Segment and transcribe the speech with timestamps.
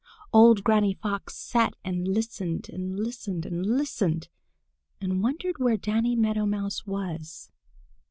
[0.33, 4.29] Old Granny Fox sat and listened and listened and listened,
[4.99, 7.51] and wondered where Danny Meadow Mouse was.